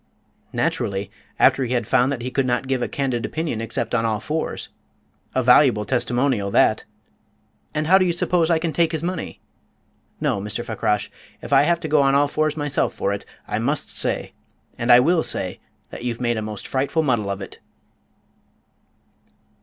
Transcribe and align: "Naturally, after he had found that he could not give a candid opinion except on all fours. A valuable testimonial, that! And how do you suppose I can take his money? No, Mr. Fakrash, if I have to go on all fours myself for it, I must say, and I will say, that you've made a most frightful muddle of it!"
"Naturally, 0.51 1.11
after 1.37 1.63
he 1.63 1.75
had 1.75 1.85
found 1.85 2.11
that 2.11 2.23
he 2.23 2.31
could 2.31 2.47
not 2.47 2.65
give 2.67 2.81
a 2.81 2.87
candid 2.87 3.23
opinion 3.23 3.61
except 3.61 3.93
on 3.93 4.03
all 4.03 4.19
fours. 4.19 4.69
A 5.35 5.43
valuable 5.43 5.85
testimonial, 5.85 6.49
that! 6.49 6.85
And 7.75 7.85
how 7.85 7.99
do 7.99 8.05
you 8.07 8.11
suppose 8.11 8.49
I 8.49 8.57
can 8.57 8.73
take 8.73 8.93
his 8.93 9.03
money? 9.03 9.41
No, 10.19 10.39
Mr. 10.41 10.65
Fakrash, 10.65 11.11
if 11.43 11.53
I 11.53 11.61
have 11.61 11.79
to 11.81 11.87
go 11.87 12.01
on 12.01 12.15
all 12.15 12.27
fours 12.27 12.57
myself 12.57 12.95
for 12.95 13.13
it, 13.13 13.25
I 13.47 13.59
must 13.59 13.91
say, 13.95 14.33
and 14.75 14.91
I 14.91 14.99
will 14.99 15.21
say, 15.21 15.59
that 15.91 16.03
you've 16.03 16.19
made 16.19 16.37
a 16.37 16.41
most 16.41 16.65
frightful 16.65 17.03
muddle 17.03 17.29
of 17.29 17.39
it!" 17.39 17.59